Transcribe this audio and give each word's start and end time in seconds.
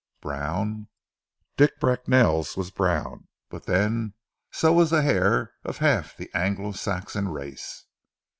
Brown! 0.19 0.87
Dick 1.57 1.79
Bracknell's 1.79 2.57
was 2.57 2.71
brown, 2.71 3.27
but 3.51 3.67
then 3.67 4.15
so 4.51 4.73
was 4.73 4.89
the 4.89 5.03
hair 5.03 5.53
of 5.63 5.77
half 5.77 6.17
the 6.17 6.31
Anglo 6.33 6.71
Saxon 6.71 7.29
race! 7.29 7.85